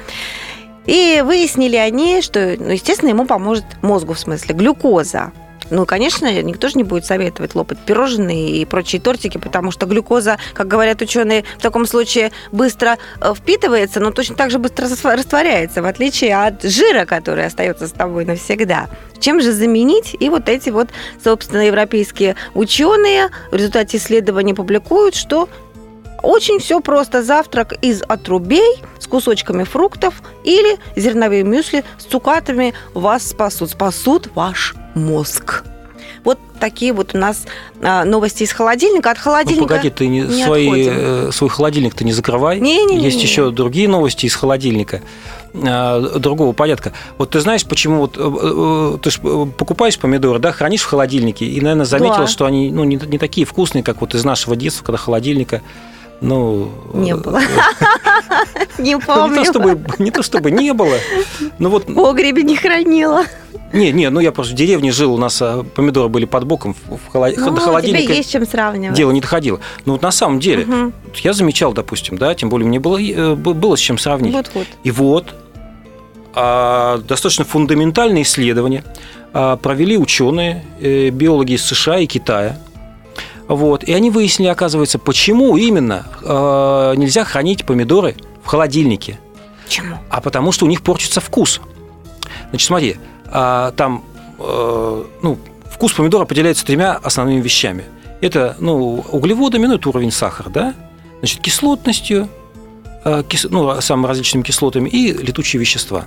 [0.87, 5.33] И выяснили они, что, ну, естественно, ему поможет мозгу, в смысле, глюкоза.
[5.71, 10.39] Ну, конечно, никто же не будет советовать лопать пирожные и прочие тортики, потому что глюкоза,
[10.55, 15.83] как говорят ученые, в таком случае быстро э, впитывается, но точно так же быстро растворяется,
[15.83, 18.89] в отличие от жира, который остается с тобой навсегда.
[19.19, 20.17] Чем же заменить?
[20.19, 20.89] И вот эти вот,
[21.23, 25.49] собственно, европейские ученые в результате исследований публикуют, что
[26.23, 27.23] очень все просто.
[27.23, 33.71] Завтрак из отрубей с кусочками фруктов или зерновые мюсли с цукатами вас спасут.
[33.71, 35.65] Спасут ваш мозг.
[36.25, 37.47] Вот такие вот у нас
[37.83, 39.11] а, новости из холодильника.
[39.11, 39.63] От холодильника.
[39.63, 42.61] Ну, погоди, ты не, не свои, э, свой холодильник ты не закрывай.
[42.61, 45.03] Не, не, Есть не, еще другие новости из холодильника
[45.55, 46.93] а, другого порядка.
[47.19, 51.45] Вот ты знаешь, почему вот э, э, ты ж покупаешь помидоры, да, хранишь в холодильнике,
[51.45, 52.27] и, наверное, заметила, да.
[52.29, 55.61] что они ну, не, не такие вкусные, как вот из нашего детства, когда холодильника
[56.21, 57.41] ну, не было.
[58.79, 59.39] Не помню.
[59.41, 60.97] Не то, чтобы, не то чтобы не было.
[61.59, 61.89] Но вот...
[61.89, 63.25] В погребе не хранила.
[63.73, 66.75] Не, не, ну я просто в деревне жил, у нас а, помидоры были под боком,
[66.89, 67.35] в холод...
[67.39, 68.05] ну, до холодильника.
[68.05, 68.97] Тебе есть чем сравнивать.
[68.97, 69.61] Дело не доходило.
[69.87, 70.93] Но вот на самом деле, угу.
[71.23, 74.35] я замечал, допустим, да, тем более мне было, э, было с чем сравнить.
[74.35, 74.67] Вот, вот.
[74.85, 75.35] И вот
[76.35, 78.85] а, достаточно фундаментальные исследования
[79.33, 82.59] а, провели ученые, э, биологи из США и Китая.
[83.55, 83.85] Вот.
[83.85, 89.21] И они выяснили, оказывается, почему именно э, нельзя хранить помидоры в холодильнике.
[89.65, 89.99] Почему?
[90.09, 91.61] А потому что у них портится вкус.
[92.49, 92.97] Значит, смотри,
[93.27, 94.05] э, там
[94.39, 95.39] э, ну,
[95.71, 97.85] вкус помидора определяется тремя основными вещами.
[98.23, 100.75] Это ну, углеводами, ну, это уровень сахара, да?
[101.19, 102.29] Значит, кислотностью,
[103.05, 106.07] э, кис, ну, самыми различными кислотами и летучие вещества.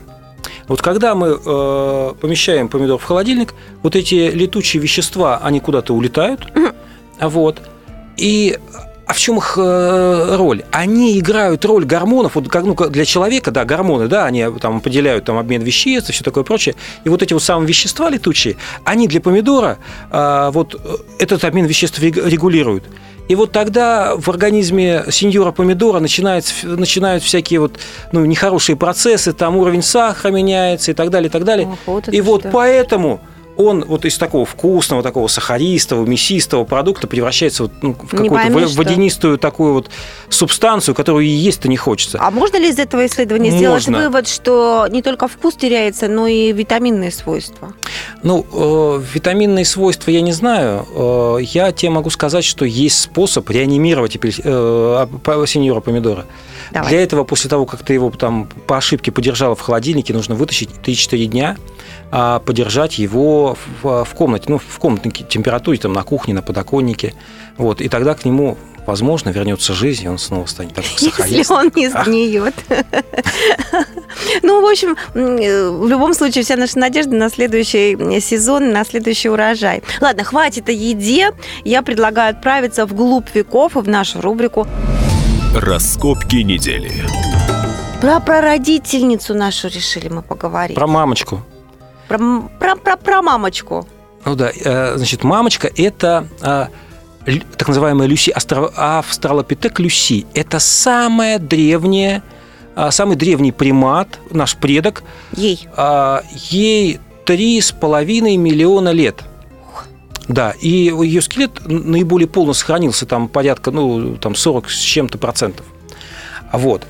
[0.67, 6.47] Вот когда мы э, помещаем помидор в холодильник, вот эти летучие вещества, они куда-то улетают,
[7.19, 7.61] вот.
[8.17, 8.57] И
[9.07, 10.63] а в чем их э, роль?
[10.71, 15.25] Они играют роль гормонов, вот как ну, для человека, да, гормоны, да, они там определяют
[15.25, 16.75] там обмен веществ и все такое прочее.
[17.03, 19.77] И вот эти вот самые вещества летучие, они для помидора
[20.11, 20.75] э, вот
[21.19, 22.85] этот обмен веществ регулируют.
[23.27, 27.79] И вот тогда в организме сеньора помидора начинают, начинают всякие вот
[28.11, 31.67] ну, нехорошие процессы, там уровень сахара меняется и так далее, и так далее.
[31.67, 32.51] Ох, вот и вот что.
[32.51, 33.21] поэтому
[33.57, 39.37] он вот из такого вкусного, такого сахаристого, мясистого продукта превращается вот, ну, в какую-то водянистую
[39.37, 39.89] такую вот
[40.29, 42.17] субстанцию, которую и есть-то не хочется.
[42.21, 43.79] А можно ли из этого исследования можно.
[43.79, 47.73] сделать вывод, что не только вкус теряется, но и витаминные свойства?
[48.23, 50.85] Ну, э, витаминные свойства я не знаю.
[50.95, 55.07] Э, я тебе могу сказать, что есть способ реанимировать э,
[55.47, 56.25] сеньора помидора.
[56.71, 56.89] Давай.
[56.89, 60.69] Для этого, после того, как ты его там по ошибке подержала в холодильнике, нужно вытащить
[60.83, 61.57] 3-4 дня,
[62.45, 67.13] подержать его в, в комнате, ну, в комнатной температуре, там, на кухне, на подоконнике.
[67.57, 71.37] Вот, и тогда к нему возможно, вернется жизнь, и он снова станет такой сахаристым.
[71.37, 72.53] Если он не сгниет.
[74.43, 79.83] Ну, в общем, в любом случае, вся наша надежда на следующий сезон, на следующий урожай.
[79.99, 81.31] Ладно, хватит о еде.
[81.63, 84.67] Я предлагаю отправиться вглубь веков и в нашу рубрику
[85.53, 86.91] Раскопки недели.
[88.01, 90.75] Про прародительницу нашу решили мы поговорить.
[90.75, 91.41] Про мамочку.
[92.07, 92.17] Про,
[92.59, 93.87] про, про, про мамочку.
[94.25, 96.69] Ну да, э, значит, мамочка– это а,
[97.57, 98.33] так называемая Люси,
[98.75, 100.25] австралопитек Люси.
[100.33, 102.23] Это самая древняя,
[102.75, 105.03] а, самый древний примат, наш предок.
[105.35, 105.67] Ей?
[105.75, 109.23] А, ей три с половиной миллиона лет–
[110.27, 115.65] да, и ее скелет наиболее полно сохранился, там порядка, ну, там 40 с чем-то процентов.
[116.51, 116.87] Вот.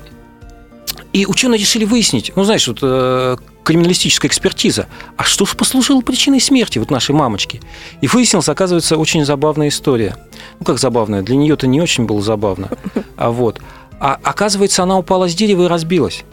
[1.12, 3.36] И ученые решили выяснить, ну, знаешь, вот э,
[3.66, 4.86] криминалистическая экспертиза,
[5.16, 7.60] а что же послужило причиной смерти вот нашей мамочки?
[8.00, 10.16] И выяснилось, оказывается, очень забавная история.
[10.60, 12.70] Ну, как забавная, для нее это не очень было забавно.
[13.16, 13.60] А вот.
[13.98, 16.24] А оказывается, она упала с дерева и разбилась.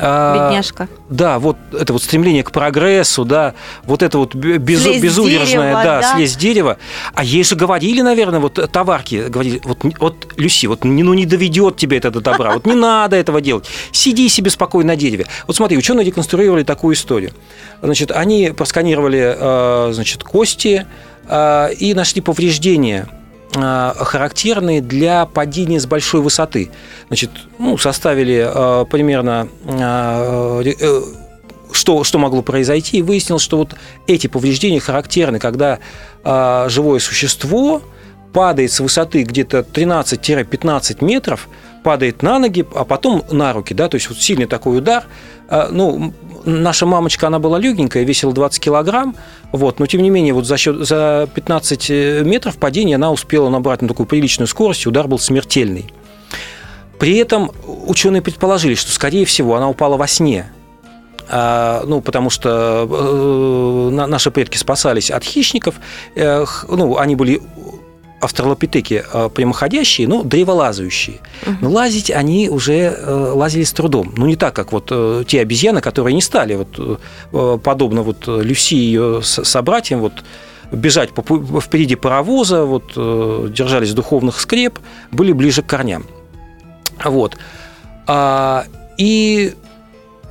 [0.00, 0.88] А, Бедняжка.
[0.90, 5.82] А, да, вот это вот стремление к прогрессу, да, вот это вот безу, безудержное, дерева,
[5.84, 6.78] да, да, слезть дерева.
[7.14, 11.76] А ей же говорили, наверное, вот товарки, говорили, вот, вот Люси, вот ну не доведет
[11.76, 15.26] тебе это до добра, вот не надо этого делать, сиди себе спокойно на дереве.
[15.46, 17.32] Вот смотри, ученые реконструировали такую историю.
[17.82, 20.86] Значит, они просканировали, а, значит, кости
[21.26, 23.08] а, и нашли повреждения
[23.52, 26.70] характерные для падения с большой высоты.
[27.08, 31.02] Значит, ну, составили э, примерно э,
[31.72, 33.74] что, что могло произойти, и выяснилось, что вот
[34.06, 35.78] эти повреждения характерны, когда
[36.24, 37.82] живое существо
[38.32, 41.48] падает с высоты где-то 13-15 метров,
[41.84, 45.04] падает на ноги, а потом на руки, да, то есть вот сильный такой удар,
[45.70, 46.12] ну,
[46.48, 49.14] наша мамочка, она была легенькая, весила 20 килограмм,
[49.52, 51.90] вот, но тем не менее, вот за счет за 15
[52.24, 55.92] метров падения она успела набрать на такую приличную скорость, удар был смертельный.
[56.98, 57.52] При этом
[57.86, 60.50] ученые предположили, что, скорее всего, она упала во сне,
[61.30, 65.74] а, ну, потому что э, наши предки спасались от хищников,
[66.14, 67.42] э, ну, они были
[68.20, 71.20] австралопитеки э, прямоходящие, но древолазающие.
[71.60, 72.96] Но лазить они уже
[73.34, 74.12] лазили с трудом.
[74.16, 74.92] Ну, не так, как вот
[75.26, 76.54] те обезьяны, которые не стали,
[77.30, 80.24] вот, подобно вот Люси и ее собратьям, вот,
[80.72, 82.92] бежать впереди паровоза, вот,
[83.52, 84.78] держались духовных скреп,
[85.10, 86.04] были ближе к корням.
[87.04, 87.36] Вот.
[88.06, 88.64] А,
[88.96, 89.54] и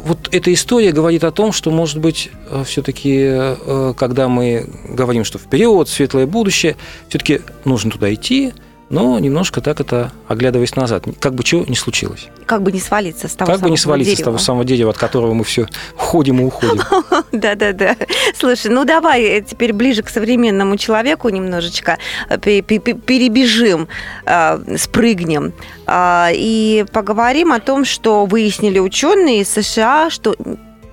[0.08, 5.24] вот эта история говорит о том, что, может быть, э, все-таки, э, когда мы говорим,
[5.24, 6.78] что вперед, светлое будущее,
[7.10, 8.54] все-таки нужно туда идти,
[8.90, 12.30] но немножко так это оглядываясь назад, как бы чего не случилось.
[12.46, 14.22] Как бы не свалиться с того Как самого бы не свалиться дерева.
[14.22, 16.82] с того самого дерева, от которого мы все уходим и уходим.
[17.32, 17.96] Да-да-да.
[18.36, 21.98] Слушай, ну давай теперь ближе к современному человеку немножечко
[22.30, 23.88] э, перебежим,
[24.26, 25.54] э, спрыгнем
[25.86, 30.36] э, и поговорим о том, что выяснили ученые из США, что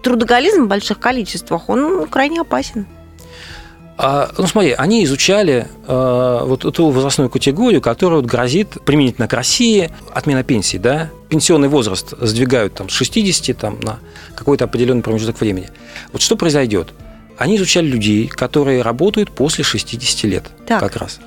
[0.02, 2.86] трудоголизм в больших количествах, он крайне опасен.
[3.96, 9.32] А, ну, смотри, они изучали э, вот эту возрастную категорию, которая вот грозит применительно к
[9.32, 14.00] России отмена пенсии, да, пенсионный возраст сдвигают там с 60 там, на
[14.34, 15.68] какой-то определенный промежуток времени.
[16.12, 16.88] Вот что произойдет?
[17.38, 20.80] Они изучали людей, которые работают после 60 лет так.
[20.80, 21.20] как раз.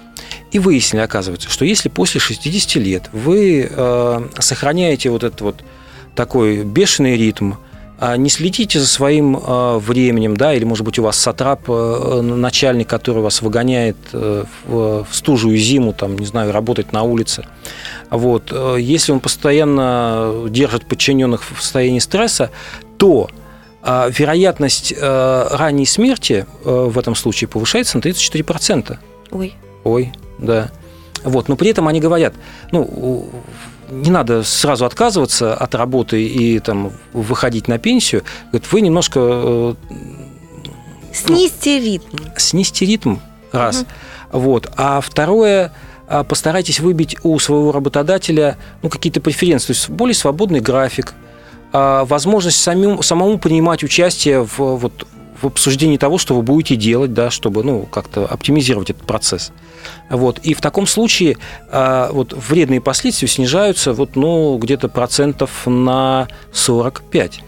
[0.51, 5.55] И выяснили, оказывается, что если после 60 лет вы э, сохраняете вот этот вот
[6.15, 7.53] такой бешеный ритм,
[7.99, 12.87] не следите за своим а, временем, да, или, может быть, у вас сатрап, э, начальник,
[12.87, 17.45] который вас выгоняет э, в стужу и зиму, там, не знаю, работать на улице.
[18.11, 18.51] Вот.
[18.51, 22.51] Э, если он постоянно держит подчиненных в состоянии стресса,
[22.97, 23.29] то
[23.81, 28.97] а, вероятность ранней смерти в этом случае повышается на 34%.
[29.31, 29.53] Ой.
[29.83, 30.71] Ой, да.
[31.23, 31.47] Вот.
[31.47, 32.33] Но при этом они говорят,
[32.71, 33.29] ну,
[33.89, 38.23] не надо сразу отказываться от работы и там, выходить на пенсию.
[38.51, 39.19] Говорит, вы немножко...
[39.23, 39.73] Э,
[41.13, 42.17] снизьте ритм.
[42.35, 43.17] Снизьте ритм,
[43.51, 43.81] раз.
[43.81, 44.39] Угу.
[44.39, 44.71] Вот.
[44.75, 45.71] А второе,
[46.07, 51.13] а, постарайтесь выбить у своего работодателя ну, какие-то преференции, то есть более свободный график,
[51.73, 55.07] а, возможность самим, самому принимать участие в, вот,
[55.41, 59.51] в обсуждении того, что вы будете делать, да, чтобы ну, как-то оптимизировать этот процесс.
[60.09, 60.39] Вот.
[60.39, 61.37] И в таком случае
[61.69, 67.41] а, вот, вредные последствия снижаются вот, ну, где-то процентов на 45.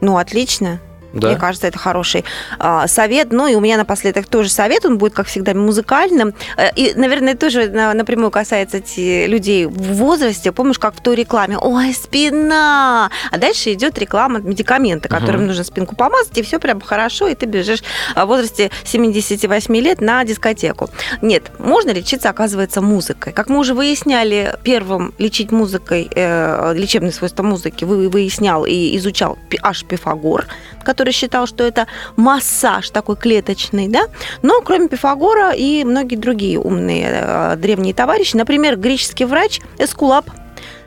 [0.00, 0.80] Ну, отлично.
[1.20, 1.28] Да.
[1.28, 2.24] Мне кажется, это хороший
[2.58, 3.32] а, совет.
[3.32, 6.34] Ну и у меня напоследок тоже совет, он будет, как всегда, музыкальным.
[6.56, 10.52] Э, и, наверное, тоже напрямую касается людей в возрасте.
[10.52, 11.58] Помнишь, как в той рекламе?
[11.58, 13.10] Ой, спина!
[13.30, 15.48] А дальше идет реклама медикамента, которым угу.
[15.48, 17.82] нужно спинку помазать, и все прям хорошо, и ты бежишь
[18.14, 20.88] в возрасте 78 лет на дискотеку.
[21.22, 23.32] Нет, можно лечиться, оказывается, музыкой.
[23.32, 29.84] Как мы уже выясняли, первым лечить музыкой, э, лечебные свойства музыки выяснял и изучал аж
[29.84, 30.46] Пифагор,
[30.84, 31.86] который считал, что это
[32.16, 34.06] массаж такой клеточный, да,
[34.42, 40.30] но кроме Пифагора и многие другие умные э, древние товарищи, например, греческий врач Эскулап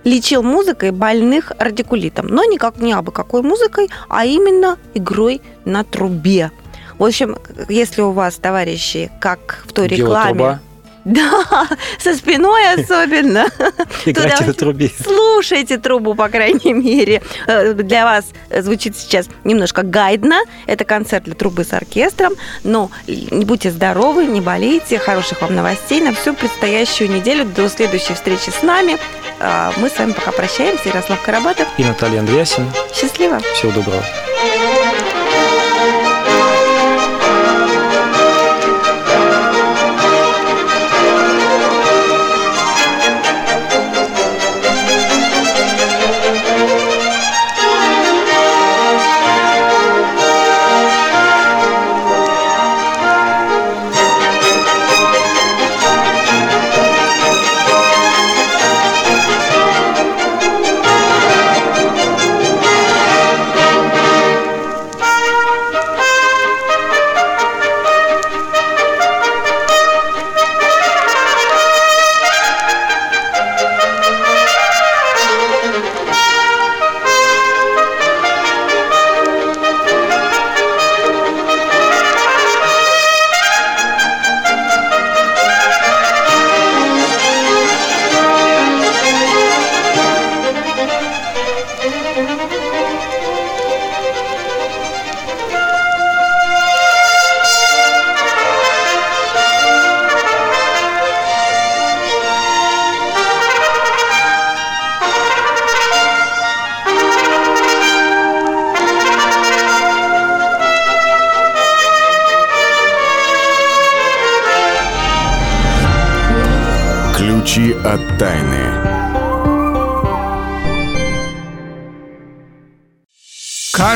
[0.03, 6.51] лечил музыкой больных радикулитом, но никак не абы какой музыкой, а именно игрой на трубе.
[6.97, 7.37] В общем,
[7.69, 10.29] если у вас, товарищи, как в той рекламе...
[10.29, 10.59] Труба.
[11.05, 13.47] Да, со спиной особенно.
[14.05, 14.91] Играйте на трубе.
[15.01, 17.21] Слушайте трубу, по крайней мере.
[17.47, 18.25] Э, для вас
[18.61, 20.41] звучит сейчас немножко гайдно.
[20.67, 22.33] Это концерт для трубы с оркестром.
[22.63, 24.99] Но не будьте здоровы, не болейте.
[24.99, 27.45] Хороших вам новостей на всю предстоящую неделю.
[27.45, 28.97] До следующей встречи с нами.
[29.39, 30.89] А, мы с вами пока прощаемся.
[30.89, 31.67] Ярослав Карабатов.
[31.77, 32.69] И Наталья Андреасин.
[32.93, 33.39] Счастливо.
[33.55, 34.03] Всего доброго.